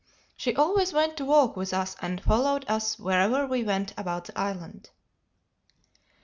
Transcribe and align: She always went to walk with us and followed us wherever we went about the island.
She 0.35 0.55
always 0.55 0.93
went 0.93 1.15
to 1.17 1.25
walk 1.25 1.55
with 1.55 1.75
us 1.75 1.95
and 2.01 2.19
followed 2.23 2.65
us 2.67 2.97
wherever 2.97 3.45
we 3.45 3.63
went 3.63 3.93
about 3.95 4.25
the 4.25 4.39
island. 4.39 4.89